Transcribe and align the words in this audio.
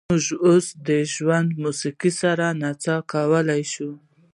موږ 0.09 0.25
اوس 0.47 0.65
د 0.87 0.89
ژوندۍ 1.13 1.55
موسیقۍ 1.63 2.11
سره 2.21 2.45
نڅا 2.61 2.97
کولی 3.11 3.61
شو 3.73 3.91